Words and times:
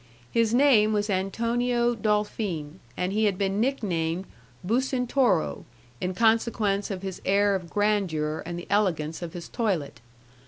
His 0.31 0.51
name 0.51 0.93
was 0.93 1.11
Antonio 1.11 1.93
Dolfin, 1.93 2.79
and 2.97 3.13
he 3.13 3.25
had 3.25 3.37
been 3.37 3.59
nicknamed 3.61 4.25
Bucentoro, 4.65 5.63
in 6.01 6.15
consequence 6.15 6.89
of 6.89 7.03
his 7.03 7.21
air 7.23 7.53
of 7.53 7.69
grandeur 7.69 8.41
and 8.43 8.57
the 8.57 8.65
elegance 8.67 9.21
of 9.21 9.33
his 9.33 9.47
toilet. 9.47 10.01